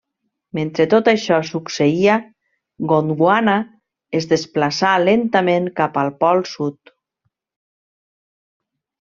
[0.59, 2.15] Mentre tot això succeïa,
[2.93, 3.55] Gondwana
[4.21, 6.95] es desplaçà lentament cap al pol sud.